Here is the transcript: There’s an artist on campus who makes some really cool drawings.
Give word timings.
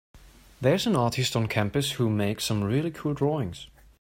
There’s 0.61 0.87
an 0.87 0.95
artist 0.95 1.35
on 1.35 1.45
campus 1.47 1.91
who 1.91 2.09
makes 2.09 2.43
some 2.43 2.63
really 2.63 2.89
cool 2.89 3.13
drawings. 3.13 3.67